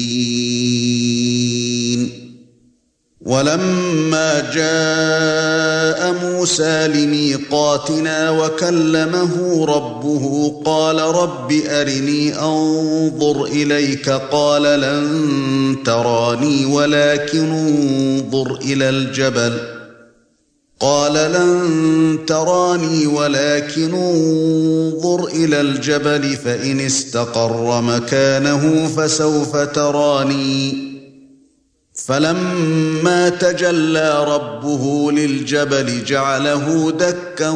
ولما 3.21 4.41
جاء 4.55 6.13
موسى 6.23 6.89
لميقاتنا 6.89 8.31
وكلمه 8.31 9.65
ربه 9.67 10.55
قال 10.65 11.01
رب 11.01 11.53
أرني 11.67 12.39
أنظر 12.39 13.45
إليك. 13.45 14.09
قال 14.09 14.63
لن 14.63 15.77
تراني 15.85 16.65
ولكن 16.67 17.53
انظر 17.53 18.55
إلى 18.55 18.89
الجبل. 18.89 19.74
قال 20.85 21.13
لن 21.13 22.19
تراني 22.27 23.07
ولكن 23.07 23.95
انظر 23.95 25.27
إلى 25.27 25.61
الجبل 25.61 26.37
فإن 26.37 26.81
استقر 26.81 27.81
مكانه 27.81 28.89
فسوف 28.97 29.57
تراني. 29.57 30.95
فَلَمَّا 32.07 33.29
تَجَلَّى 33.29 34.25
رَبُّهُ 34.29 35.13
لِلْجَبَلِ 35.13 36.05
جَعَلَهُ 36.05 36.91
دَكًّا 36.91 37.51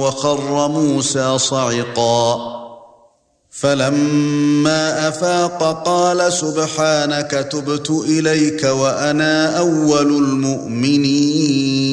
وَخَرَّ 0.00 0.68
مُوسَى 0.68 1.38
صَعِقًا. 1.38 2.56
فَلَمَّا 3.50 5.08
أَفَاقَ 5.08 5.82
قَالَ 5.84 6.32
سُبْحَانَكَ 6.32 7.48
تُبْتُ 7.52 7.90
إِلَيْكَ 7.90 8.64
وَأَنَا 8.64 9.58
أَوَّلُ 9.58 10.06
الْمُؤْمِنِينَ. 10.06 11.89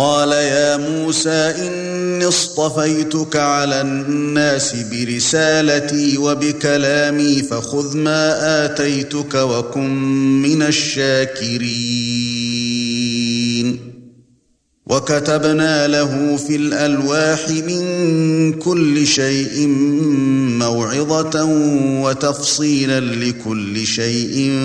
قَالَ 0.00 0.32
يَا 0.32 0.76
مُوسَى 0.76 1.28
إِنِّي 1.30 2.28
اصْطَفَيْتُكَ 2.28 3.36
عَلَى 3.36 3.80
النَّاسِ 3.80 4.76
بِرِسَالَتِي 4.92 6.18
وَبِكَلَامِي 6.18 7.42
فَخُذْ 7.42 7.96
مَا 7.96 8.64
آتَيْتُكَ 8.64 9.34
وَكُن 9.34 9.90
مِّنَ 10.42 10.62
الشَّاكِرِينَ. 10.62 11.60
وَكَتَبْنَا 14.86 15.86
لَهُ 15.86 16.36
فِي 16.36 16.56
الْأَلْوَاحِ 16.56 17.48
مِن 17.48 18.52
كُلِّ 18.52 19.06
شَيْءٍ 19.06 19.66
مَّوْعِظَةً 20.58 21.44
وَتَفْصِيلًا 22.02 23.00
لِّكُلِّ 23.00 23.86
شَيْءٍ 23.86 24.58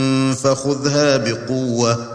فَخُذْهَا 0.43 1.17
بِقُوَّةٍ. 1.17 2.14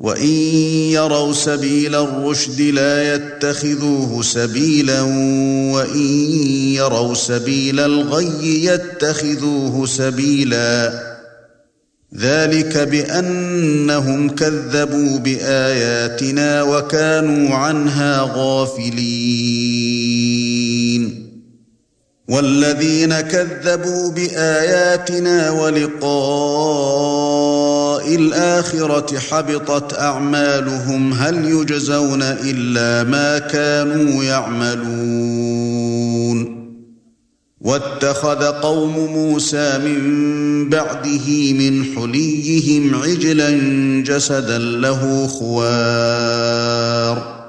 وَإِن 0.00 0.34
يَرَوْا 0.96 1.32
سَبِيلَ 1.32 1.94
الرُّشْدِ 1.94 2.60
لَا 2.60 3.14
يَتَّخِذُوهُ 3.14 4.22
سَبِيلًا 4.22 5.00
وَإِن 5.72 6.08
يَرَوْا 6.74 7.14
سَبِيلَ 7.14 7.80
الْغَيِّ 7.80 8.64
يَتَّخِذُوهُ 8.64 9.86
سَبِيلًا 9.86 10.92
ذَلِكَ 12.16 12.78
بِأَنَّهُمْ 12.78 14.30
كَذَّبُوا 14.30 15.18
بِآيَاتِنَا 15.18 16.62
وَكَانُوا 16.62 17.54
عَنْهَا 17.54 18.32
غَافِلِينَ 18.34 19.00
وَالَّذِينَ 22.28 23.20
كَذَّبُوا 23.20 24.10
بِآيَاتِنَا 24.10 25.50
وَلِقَاءِ 25.50 27.00
الْآخِرَةِ 28.06 29.18
حَبِطَتْ 29.18 29.98
أَعْمَالُهُمْ 29.98 31.12
هَلْ 31.12 31.44
يُجْزَوْنَ 31.44 32.22
إِلَّا 32.22 33.10
مَا 33.10 33.38
كَانُوا 33.38 34.24
يَعْمَلُونَ. 34.24 35.80
وَاتَّخَذَ 37.60 38.44
قَوْمُ 38.44 39.12
مُوسَى 39.12 39.78
مِن 39.78 40.68
بَعْدِهِ 40.68 41.52
مِنْ 41.52 41.84
حُلِيِّهِمْ 41.84 42.94
عِجْلًا 42.94 43.50
جَسَدًا 44.06 44.58
لَّهُ 44.58 45.26
خُوَارٌ. 45.26 47.40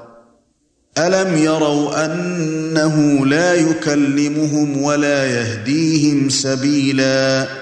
أَلَمْ 0.98 1.36
يَرَوْا 1.36 2.04
أَنَّهُ 2.04 3.26
لَا 3.26 3.54
يُكَلِّمُهُمْ 3.54 4.82
وَلَا 4.82 5.26
يَهْدِيهِمْ 5.26 6.28
سَبِيلًا؟ 6.28 7.61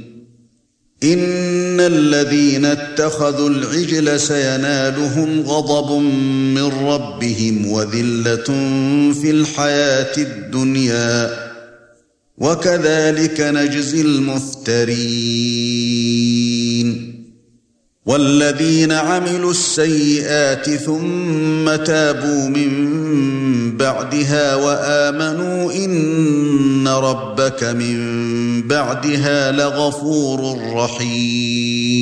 إن 1.03 1.79
الذين 1.79 2.65
اتخذوا 2.65 3.49
العجل 3.49 4.19
سينالهم 4.19 5.41
غضب 5.41 6.01
من 6.55 6.63
ربهم 6.63 7.71
وذلة 7.71 8.43
في 9.13 9.31
الحياة 9.31 10.17
الدنيا. 10.17 11.51
وكذلك 12.37 13.41
نجزي 13.41 14.01
المفترين. 14.01 16.10
والذين 18.05 18.91
عملوا 18.91 19.51
السيئات 19.51 20.69
ثم 20.69 21.75
تابوا 21.75 22.47
من 22.49 22.71
بعدها 23.77 24.55
وآمنوا 24.55 25.73
إن 25.73 26.87
ربك 26.87 27.63
من 27.63 27.97
بعدها 28.67 29.51
لغفور 29.51 30.57
رحيم. 30.73 32.01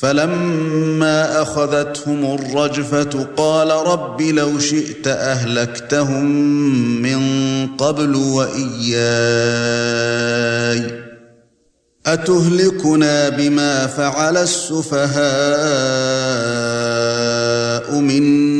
فَلَمَّا 0.00 1.42
أَخَذَتْهُمُ 1.42 2.34
الرَّجْفَةُ 2.34 3.26
قَالَ 3.36 3.70
رَبِّ 3.70 4.22
لَوْ 4.22 4.58
شِئْتَ 4.58 5.06
أَهْلَكْتَهُم 5.06 6.24
مِّن 7.02 7.20
قَبْلُ 7.76 8.14
وَإِيَّايَ. 8.14 9.00
أَتُهْلِكُنَا 12.06 13.28
بِمَا 13.28 13.86
فَعَلَ 13.86 14.36
السُّفَهَاءُ 14.36 15.10
مِنَّا؟ 17.94 18.59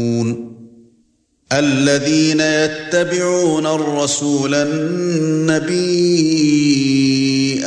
الذين 1.53 2.39
يتبعون 2.41 3.67
الرسول 3.67 4.55
النبي 4.55 5.81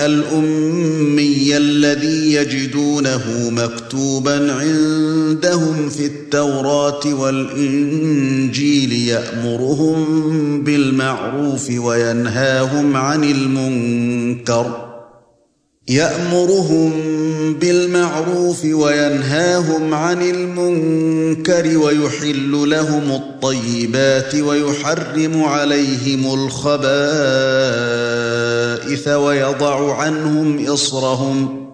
الأمي 0.06 1.56
الذي 1.56 2.34
يجدونه 2.34 3.50
مكتوبا 3.50 4.52
عندهم 4.52 5.88
في 5.88 6.06
التوراة 6.06 7.14
والإنجيل 7.14 8.92
يأمرهم 8.92 10.04
بالمعروف 10.64 11.70
وينهاهم 11.70 12.96
عن 12.96 13.24
المنكر 13.24 14.93
يأمرهم 15.88 16.92
بالمعروف 17.54 18.64
وينهاهم 18.64 19.94
عن 19.94 20.22
المنكر 20.22 21.78
ويحل 21.78 22.70
لهم 22.70 23.10
الطيبات 23.10 24.34
ويحرم 24.34 25.42
عليهم 25.42 26.34
الخبائث 26.34 26.78
ويضع 29.08 29.94
عنهم 29.94 30.66
إصرهم 30.66 31.64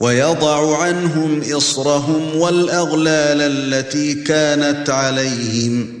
ويضع 0.00 0.82
عنهم 0.82 1.40
إصرهم 1.56 2.36
والأغلال 2.36 3.40
التي 3.42 4.14
كانت 4.14 4.90
عليهم 4.90 5.95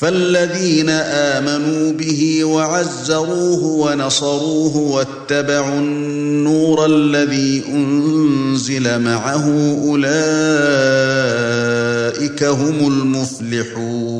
فالذين 0.00 0.88
آمنوا 0.88 1.92
به 1.92 2.44
وعزروه 2.44 3.64
ونصروه 3.64 4.76
واتبعوا 4.76 5.78
النور 5.78 6.86
الذي 6.86 7.62
أنزل 7.68 9.00
معه 9.00 9.44
أولئك 9.84 10.04
هم 12.44 12.92
المفلحون. 12.92 14.18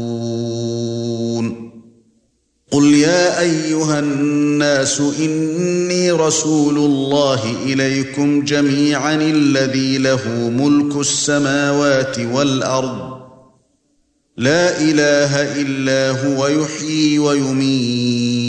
قل 2.72 2.94
يا 2.94 3.40
أيها 3.40 3.98
الناس 3.98 5.02
إني 5.20 6.12
رسول 6.12 6.76
الله 6.76 7.56
إليكم 7.66 8.44
جميعا 8.44 9.14
الذي 9.14 9.98
له 9.98 10.28
ملك 10.50 10.96
السماوات 10.96 12.18
والأرض 12.18 13.17
لا 14.38 14.80
إله 14.80 15.60
إلا 15.60 16.10
هو 16.10 16.46
يحيي 16.46 17.18
ويميت. 17.18 18.48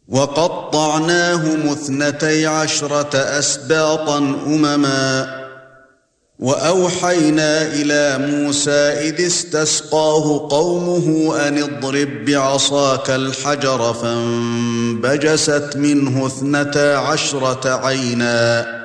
وَقَطَّعْنَاهُمُ 0.07 1.69
اثْنَتَيْ 1.69 2.45
عَشْرَةَ 2.45 3.15
أَسْبَاطًا 3.15 4.17
أُمَمًا. 4.45 5.35
وَأَوْحَيْنَا 6.39 7.61
إِلَى 7.61 8.27
مُوسَى 8.31 8.71
إِذِ 8.71 9.25
اسْتَسْقَاهُ 9.25 10.47
قَوْمُهُ 10.51 11.35
أَنِ 11.47 11.57
اضْرِب 11.57 12.25
بِّعَصَاكَ 12.25 13.09
الْحَجَرَ 13.09 13.93
فَانبَجَسَتْ 13.93 15.75
مِنْهُ 15.75 16.27
اثْنَتَا 16.27 16.97
عَشْرَةَ 16.97 17.69
عَيْنًا. 17.69 18.84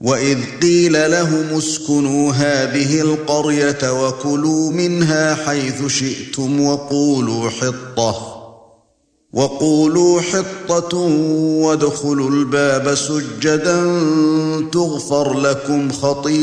وَإِذْ 0.00 0.38
قِيلَ 0.62 1.10
لَهُمُ 1.10 1.58
اسْكُنُوا 1.58 2.32
هَذِهِ 2.32 3.00
الْقَرْيَةَ 3.00 4.06
وَكُلُوا 4.06 4.70
مِنْهَا 4.70 5.34
حَيْثُ 5.34 5.86
شِئْتُمْ 5.86 6.60
وَقُولُوا 6.60 7.50
حِطَّةٌ 7.50 8.38
وَقُولُوا 9.32 10.20
حِطَّةٌ 10.20 10.96
وَادْخُلُوا 11.64 12.30
الْبَابَ 12.30 12.94
سُجَّدًا 12.94 13.82
تُغْفَرْ 14.72 15.40
لَكُمْ 15.40 15.92
خَطِيئَاتُكُمْ 15.92 16.38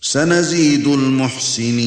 سَنَزِيدُ 0.00 0.86
الْمُحْسِنِينَ 0.86 1.86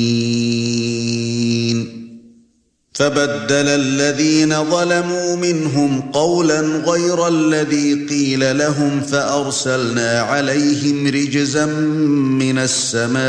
فبدل 3.00 3.68
الذين 3.68 4.64
ظلموا 4.64 5.36
منهم 5.36 6.02
قولا 6.02 6.60
غير 6.62 7.28
الذي 7.28 8.06
قيل 8.10 8.58
لهم 8.58 9.02
فأرسلنا 9.02 10.22
عليهم 10.22 11.08
رجزا 11.08 11.66
من 11.66 12.58
السماء 12.58 13.20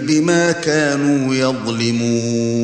بما 0.00 0.52
كانوا 0.52 1.34
يظلمون. 1.34 2.60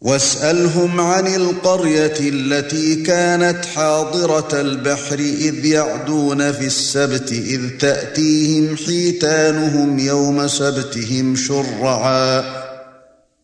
واسألهم 0.00 1.00
عن 1.00 1.26
القرية 1.26 2.14
التي 2.20 2.94
كانت 2.94 3.64
حاضرة 3.64 4.60
البحر 4.60 5.18
إذ 5.18 5.64
يعدون 5.64 6.52
في 6.52 6.66
السبت 6.66 7.32
إذ 7.32 7.60
تأتيهم 7.80 8.76
حيتانهم 8.76 9.98
يوم 9.98 10.48
سبتهم 10.48 11.36
شرعا. 11.36 12.61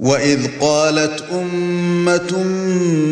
وَإِذْ 0.00 0.46
قَالَتْ 0.60 1.24
أُمَّةٌ 1.32 2.42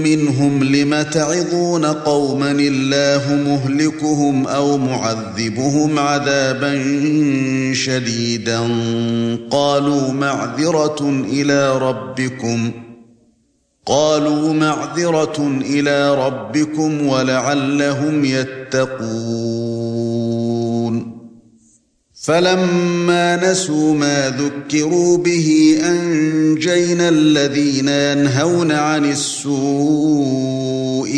مِّنْهُمْ 0.05 0.65
لِمَ 0.65 1.03
تَعِظُونَ 1.03 1.85
قَوْمًا 1.85 2.51
اللَّهُ 2.51 3.35
مُهْلِكُهُمْ 3.35 4.47
أَوْ 4.47 4.79
مُعَذِّبُهُمْ 4.79 5.99
عَذَابًا 5.99 6.73
شَدِيدًا 7.75 8.61
قَالُوا 9.51 10.13
مَعْذِرَةٌ 10.13 11.25
إِلَى 11.33 11.79
رَبِّكُمْ 11.79 12.71
قَالُوا 13.87 14.53
مَعْذِرَةٌ 14.53 15.61
إِلَى 15.61 16.15
رَبِّكُمْ 16.27 17.07
وَلَعَلَّهُمْ 17.07 18.25
يَتَّقُونَ 18.25 19.68
فَلَمَّا 22.29 23.51
نَسُوا 23.51 23.95
مَا 23.95 24.29
ذُكِّرُوا 24.31 25.19
بِهِ 25.19 25.79
أَنجَيْنَا 25.83 27.09
الَّذِينَ 27.09 27.89
يَنْهَوْنَ 27.89 28.73
عَنِ 28.73 29.05
السُّوءِ 29.11 30.43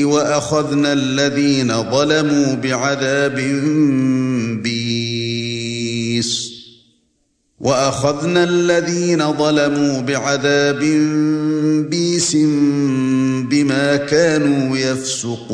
وَأَخَذْنَا 0.04 0.92
الَّذِينَ 0.92 1.90
ظَلَمُوا 1.90 2.54
بِعَذَابٍ 2.54 3.34
بِئِيسٍ 4.62 6.50
وَأَخَذْنَا 7.61 8.44
الَّذِينَ 8.44 9.32
ظَلَمُوا 9.32 10.00
بِعَذَابٍ 10.00 10.80
بِئِيسٍ 11.90 12.36
بِمَا 13.50 13.96
كَانُوا 13.96 14.76
يَفْسُقُونَ 14.78 15.50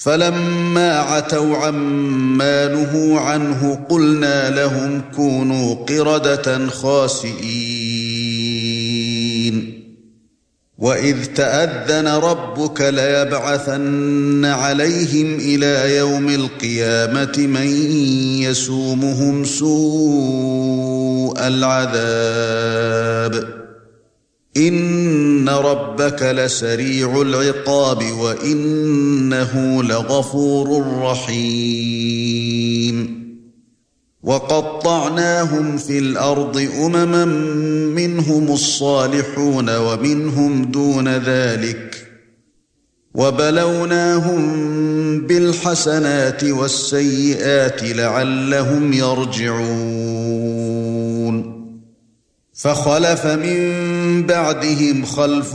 فَلَمَّا 0.00 0.98
عَتَوْا 0.98 1.56
عَمَّا 1.56 2.68
نُهُوا 2.68 3.20
عَنْهُ 3.20 3.86
قُلْنَا 3.88 4.50
لَهُمْ 4.50 5.02
كُونُوا 5.16 5.74
قِرَدَةً 5.74 6.68
خَاسِئِينَ. 6.68 7.40
وَإِذْ 10.78 11.24
تَأَذَّنَ 11.24 12.08
رَبُّكَ 12.08 12.80
لَيَبْعَثَنَّ 12.80 14.44
عَلَيْهِمْ 14.44 15.34
إِلَى 15.34 15.96
يَوْمِ 15.96 16.28
الْقِيَامَةِ 16.28 17.32
مَن 17.38 17.66
يَسُومُهُمْ 18.42 19.44
سُوءَ 19.44 21.46
الْعَذَابِ. 21.46 23.59
إِنَّ 24.56 25.48
رَبَّكَ 25.48 26.22
لَسَرِيعُ 26.22 27.22
الْعِقَابِ 27.22 28.02
وَإِنَّهُ 28.18 29.82
لَغَفُورٌ 29.82 30.86
رَّحِيمٌ 31.02 32.50
وَقَطَّعْنَاهُمْ 34.22 35.76
فِي 35.76 35.98
الْأَرْضِ 35.98 36.68
أُمَمًا 36.82 37.24
مِنْهُمُ 37.94 38.52
الصَّالِحُونَ 38.52 39.76
وَمِنْهُمْ 39.76 40.64
دُونَ 40.64 41.08
ذَلِكَ 41.08 42.06
وَبَلَوْنَاهُمْ 43.14 44.40
بِالْحَسَنَاتِ 45.26 46.44
وَالسَّيِّئَاتِ 46.44 47.82
لَعَلَّهُمْ 47.82 48.92
يَرْجِعُونَ 48.92 50.59
فَخَلَفَ 52.60 53.26
مِن 53.26 54.26
بَعْدِهِمْ 54.26 55.04
خَلْفٌ 55.04 55.54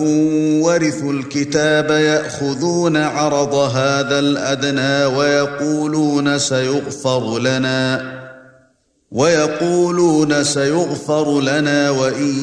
وَرِثُوا 0.65 1.13
الْكِتَابَ 1.13 1.91
يَأْخُذُونَ 1.91 2.97
عَرَضَ 2.97 3.53
هَذَا 3.55 4.19
الْأَدْنَى 4.19 5.05
وَيَقُولُونَ 5.17 6.39
سَيُغْفَرُ 6.39 7.39
لَنَا 7.39 8.13
وَيَقُولُونَ 9.11 10.43
سَيُغْفَرُ 10.43 11.41
لَنَا 11.41 11.89
وَإِن 11.89 12.35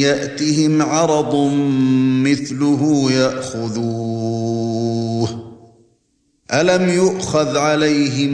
يَأْتِهِمْ 0.00 0.82
عَرَضٌ 0.82 1.34
مِثْلُهُ 2.24 3.10
يَأْخُذُوهُ. 3.10 4.64
أَلَمْ 6.52 6.88
يُؤْخَذْ 6.88 7.56
عَلَيْهِمْ 7.56 8.32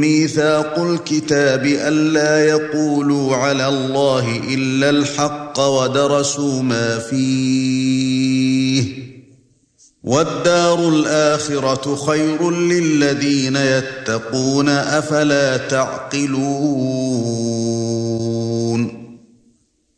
مِيثَاقُ 0.00 0.78
الْكِتَابِ 0.78 1.66
أَلَّا 1.66 2.44
يَقُولُوا 2.44 3.36
عَلَى 3.36 3.68
اللَّهِ 3.68 4.40
إِلَّا 4.54 4.90
الْحَقَّ 4.90 5.60
وَدَرَسُوا 5.60 6.62
مَا 6.62 6.98
فِيهِ؟ 6.98 8.84
وَالدَّارُ 10.04 10.88
الْآخِرَةُ 10.88 11.96
خَيْرٌ 11.96 12.50
لِلَّذِينَ 12.50 13.56
يَتَّقُونَ 13.56 14.68
أَفَلَا 14.68 15.56
تَعْقِلُونَ؟ 15.56 16.42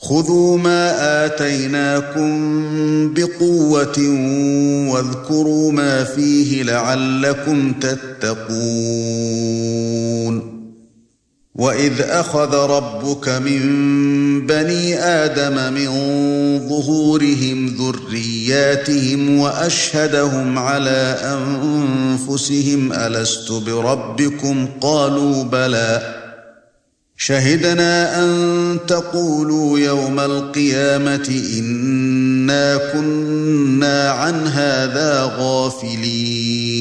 خُذُوا 0.00 0.58
مَا 0.58 1.26
آتَيْنَاكُمْ 1.26 2.30
بِقُوَّةٍ 3.14 3.98
وَاذْكُرُوا 4.92 5.72
مَا 5.72 6.04
فِيهِ 6.04 6.62
لَعَلَّكُمْ 6.62 7.72
تَتَّقُونَ. 7.72 8.58
وَإِذْ 11.54 12.00
أَخَذَ 12.00 12.54
رَبُّكَ 12.54 13.28
مِنْ 13.28 14.46
بَنِي 14.46 14.98
آدَمَ 14.98 15.74
مِنْ 15.74 15.88
ظُهُورِهِمْ 16.68 17.76
ذُرِّيَّاتِهِمْ 17.78 19.38
وَأَشْهَدَهُمْ 19.38 20.58
عَلَى 20.58 21.16
أَنفُسِهِمْ 21.22 22.92
أَلَسْتُ 22.92 23.52
بِرَبِّكُمْ؟ 23.52 24.68
قَالُوا 24.80 25.42
بَلَى. 25.42 26.27
شهدنا 27.20 28.24
أن 28.24 28.78
تقولوا 28.86 29.78
يوم 29.78 30.20
القيامة 30.20 31.42
إنا 31.58 32.76
كنا 32.92 34.10
عن 34.10 34.46
هذا 34.46 35.32
غافلين. 35.38 36.78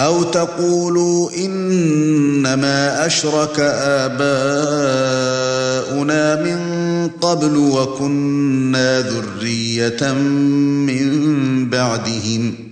أو 0.00 0.22
تقولوا 0.22 1.30
إنما 1.44 3.06
أشرك 3.06 3.60
آباؤنا 3.60 4.22
من 6.42 6.58
قبل 7.20 7.56
وكنا 7.56 9.00
ذرية 9.00 10.12
من 10.12 11.70
بعدهم. 11.70 12.71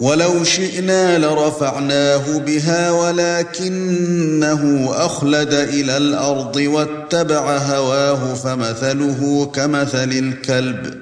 ولو 0.00 0.44
شئنا 0.44 1.18
لرفعناه 1.18 2.38
بها 2.38 2.90
ولكنه 2.90 4.62
أخلد 4.92 5.54
إلى 5.54 5.96
الأرض 5.96 6.56
واتبع 6.56 7.56
هواه 7.56 8.34
فمثله 8.34 9.50
كمثل 9.54 10.12
الكلب 10.12 10.94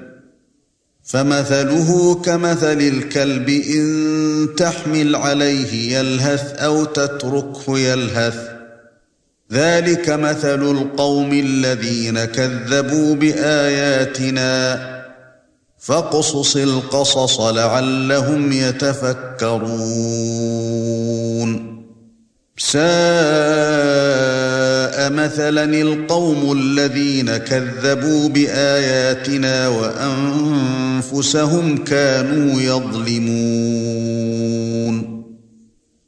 فمثله 1.05 2.14
كمثل 2.14 2.80
الكلب 2.80 3.49
إن 3.49 4.49
تحمل 4.57 5.16
عليه 5.16 5.99
يلهث 5.99 6.55
أو 6.55 6.84
تتركه 6.84 7.78
يلهث 7.78 8.38
ذلك 9.53 10.11
مثل 10.11 10.70
القوم 10.70 11.32
الذين 11.32 12.24
كذبوا 12.24 13.14
بآياتنا 13.14 14.97
فاقصص 15.89 16.57
القصص 16.57 17.41
لعلهم 17.41 18.53
يتفكرون. 18.53 19.68
ساء 22.59 22.82
مثلا 25.12 25.64
القوم 25.64 26.53
الذين 26.53 27.36
كذبوا 27.36 28.28
بآياتنا 28.28 29.68
وأنفسهم 29.68 31.05
كانوا 31.84 32.61
يظلمون. 32.61 33.28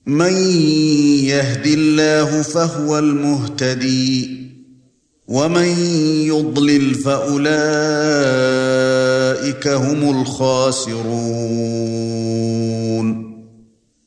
من 0.06 0.32
يهد 1.24 1.66
الله 1.66 2.42
فهو 2.42 2.98
المهتدي. 2.98 4.39
ومن 5.30 5.78
يضلل 6.26 6.94
فأولئك 6.94 7.40
هم 9.68 10.20
الخاسرون. 10.20 11.10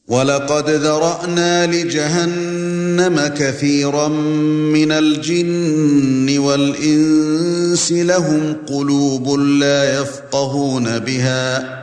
وَلَقَدْ 0.07 0.69
ذَرَأْنَا 0.69 1.65
لِجَهَنَّمَ 1.65 3.27
كَثِيرًا 3.27 4.07
مِنَ 4.07 4.91
الْجِنِّ 4.91 6.39
وَالْإِنسِ 6.39 7.91
لَهُمْ 7.91 8.55
قُلُوبٌ 8.67 9.39
لَّا 9.39 10.01
يَفْقَهُونَ 10.01 10.99
بِهَا. 10.99 11.82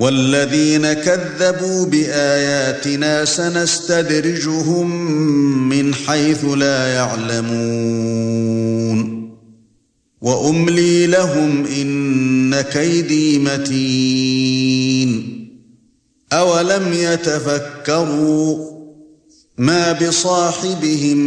وَالَّذِينَ 0.00 0.92
كَذَّبُوا 0.92 1.86
بِآيَاتِنَا 1.86 3.24
سَنَسْتَدْرِجُهُم 3.24 4.90
مِّنْ 5.68 5.94
حَيْثُ 5.94 6.44
لَا 6.44 6.94
يَعْلَمُونَ. 6.94 7.56
وَأُمْلِي 10.20 11.06
لَهُمْ 11.06 11.64
إِنَّ 11.66 12.60
كَيْدِي 12.60 13.38
مَتِينٌ. 13.38 15.10
أَوَلَمْ 16.32 16.92
يَتَفَكَّرُوا 16.92 18.70
مَا 19.58 19.92
بِصَاحِبِهِم 19.92 21.18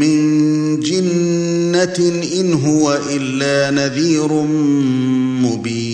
مِّن 0.00 0.80
جِنَّةٍ 0.80 2.22
إِنْ 2.40 2.52
هُوَ 2.52 2.98
إِلَّا 3.10 3.70
نَذِيرٌ 3.70 4.32
مُّبِينٌ. 5.42 5.93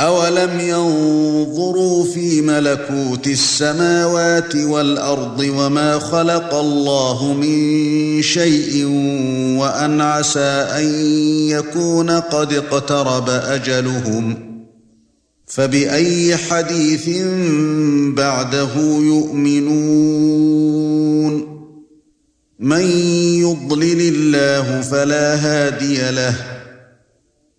أَوَلَمْ 0.00 0.60
يَنظُرُوا 0.60 2.04
فِي 2.04 2.40
مَلَكُوتِ 2.40 3.26
السَّمَاوَاتِ 3.26 4.56
وَالْأَرْضِ 4.56 5.40
وَمَا 5.40 5.98
خَلَقَ 5.98 6.54
اللَّهُ 6.54 7.32
مِن 7.32 8.22
شَيْءٍ 8.22 8.84
وَأَنْ 9.58 10.00
عَسَىٰ 10.00 10.66
أَن 10.78 10.84
يَكُونَ 11.48 12.10
قَدِ 12.10 12.52
اقْتَرَبَ 12.52 13.30
أَجَلُهُمْ 13.30 14.38
فَبِأَيِّ 15.46 16.36
حَدِيثٍ 16.36 17.08
بَعْدَهُ 18.14 18.74
يُؤْمِنُونَ 19.02 20.18
مَن 22.58 22.86
يُضْلِلِ 23.42 24.00
اللَّهُ 24.14 24.80
فَلَا 24.80 25.34
هَادِيَ 25.34 26.10
لَهُ 26.10 26.57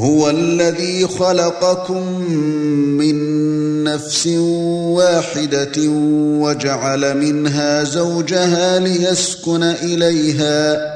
هُوَ 0.00 0.30
الَّذِي 0.30 1.06
خَلَقَكُم 1.06 2.20
مِّن 3.00 3.16
نَفْسٍ 3.84 4.26
وَاحِدَةٍ 4.96 5.76
وَجَعَلَ 6.40 7.16
مِنْهَا 7.16 7.84
زَوْجَهَا 7.84 8.78
لِيَسْكُنَ 8.78 9.62
إِلَيْهَا 9.62 10.90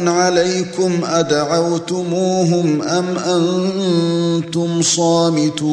عليكم 0.08 1.00
ادعوتموهم 1.04 2.82
ام 2.82 3.18
أنتم 3.18 4.82
صامتون 4.82 5.68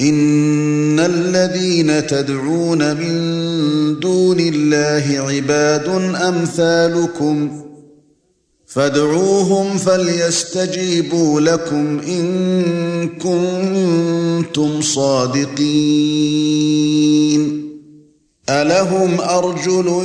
ان 0.00 1.00
الذين 1.00 2.06
تدعون 2.06 2.96
من 2.96 3.14
دون 4.00 4.40
الله 4.40 5.04
عباد 5.28 5.88
امثالكم 6.28 7.69
فادعوهم 8.70 9.78
فليستجيبوا 9.78 11.40
لكم 11.40 12.00
إن 12.08 13.08
كنتم 13.08 14.82
صادقين. 14.82 15.60
ألهم 18.50 19.20
أرجل 19.20 20.04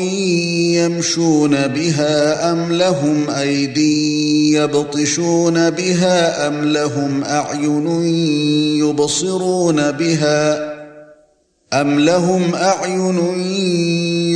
يمشون 0.76 1.68
بها 1.68 2.52
أم 2.52 2.72
لهم 2.72 3.30
أيدي 3.30 4.54
يبطشون 4.54 5.70
بها 5.70 6.48
أم 6.48 6.66
لهم 6.66 7.24
أعين 7.24 7.88
يبصرون 8.78 9.92
بها 9.92 10.75
أَمْ 11.82 12.00
لَهُمْ 12.00 12.56
أَعْيُنٌ 12.56 13.20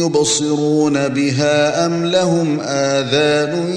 يُبْصِرُونَ 0.04 1.08
بِهَا 1.08 1.86
أَمْ 1.86 2.06
لَهُمْ 2.06 2.60
آذَانٌ 2.60 3.74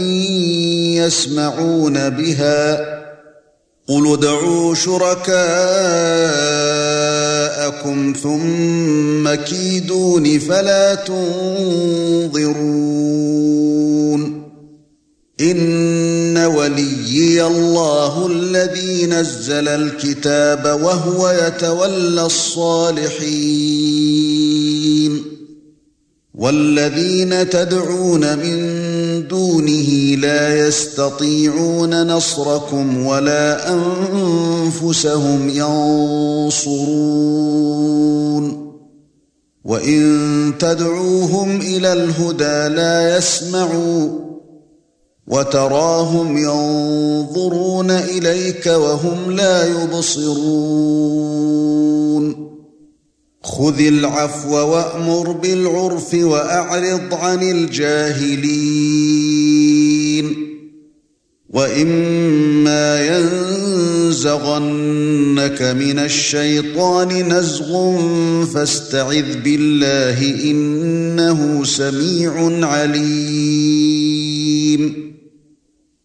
يَسْمَعُونَ 0.97 2.11
بِهَا 2.11 2.93
قُلِ 3.89 4.13
ادْعُوا 4.13 4.75
شُرَكَاءَكُمْ 4.75 5.33
ثُمَّ 8.23 9.35
كِيدُونِ 9.35 10.39
فَلَا 10.39 10.95
تُنظِرُونَ 10.95 12.33
إِنَّ 15.41 16.12
وَلِيِّيَ 16.47 17.47
اللَّهُ 17.47 18.27
الَّذِي 18.27 19.07
نَزَّلَ 19.07 19.69
الْكِتَابَ 19.69 20.81
وَهُوَ 20.83 21.31
يَتَوَلَّى 21.31 22.23
الصَّالِحِينَ. 22.23 23.33
وَالَّذِينَ 26.35 27.51
تَدْعُونَ 27.51 28.39
مِن 28.39 28.59
دُونِهِ 29.29 30.17
لَا 30.17 30.67
يَسْتَطِيعُونَ 30.69 32.07
نَصْرَكُمْ 32.07 33.07
وَلَا 33.07 33.73
أَنفُسَهُمْ 33.73 35.49
يَنصُرُونَ. 35.49 36.63
وَإِن 39.65 40.53
تَدْعُوهُمْ 40.59 41.61
إِلَى 41.61 41.93
الْهُدَى 41.93 42.75
لَا 42.75 43.19
يَسْمَعُوا 43.19 44.32
وَتَرَاهُمْ 45.27 46.39
يَنظُرُونَ 46.39 47.91
إِلَيْكَ 47.91 48.67
وَهُمْ 48.67 49.31
لَا 49.31 49.83
يُبْصِرُونَ. 49.83 50.53
خُذِ 53.43 53.81
الْعَفْوَ 53.81 54.53
وَأْمُرْ 54.53 55.33
بِالْعُرْفِ 55.33 56.15
وَأَعْرِضْ 56.15 57.15
عَنِ 57.15 57.43
الْجَاهِلِينَ. 57.43 60.37
وَإِمَّا 61.51 63.07
يَنزَغَنَّكَ 63.07 65.63
مِنَ 65.63 65.99
الشَّيْطَانِ 65.99 67.39
نَزْغٌ 67.39 67.97
فَاسْتَعِذْ 68.55 69.37
بِاللَّهِ 69.45 70.51
إِنَّهُ 70.51 71.65
سَمِيعٌ 71.65 72.67
عَلِيمٌ. 72.67 75.12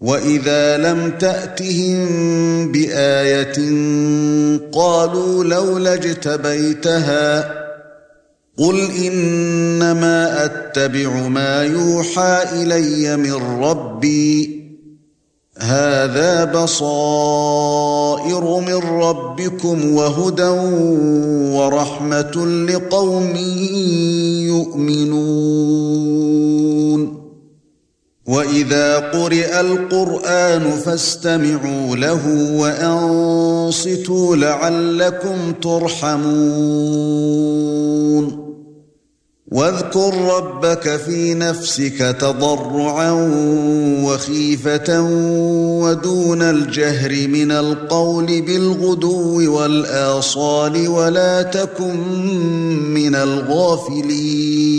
واذا 0.00 0.76
لم 0.76 1.10
تاتهم 1.18 2.06
بايه 2.72 3.54
قالوا 4.72 5.44
لولا 5.44 5.94
اجتبيتها 5.94 7.54
قل 8.58 8.90
انما 9.04 10.44
اتبع 10.44 11.28
ما 11.28 11.62
يوحى 11.62 12.42
الي 12.52 13.16
من 13.16 13.62
ربي 13.62 14.58
هذا 15.58 16.44
بصائر 16.44 17.80
من 18.60 19.00
ربكم 19.02 19.94
وهدى 19.94 20.48
ورحمه 21.58 22.46
لقوم 22.46 23.36
يؤمنون 24.46 26.38
واذا 28.28 28.96
قرئ 28.98 29.60
القران 29.60 30.70
فاستمعوا 30.70 31.96
له 31.96 32.52
وانصتوا 32.52 34.36
لعلكم 34.36 35.52
ترحمون 35.62 37.08
واذكر 39.52 40.14
ربك 40.36 40.96
في 40.96 41.34
نفسك 41.34 42.16
تضرعا 42.20 43.10
وخيفه 44.04 45.02
ودون 45.82 46.42
الجهر 46.42 47.28
من 47.28 47.52
القول 47.52 48.42
بالغدو 48.42 49.56
والاصال 49.56 50.88
ولا 50.88 51.42
تكن 51.42 52.00
من 52.94 53.14
الغافلين 53.14 54.78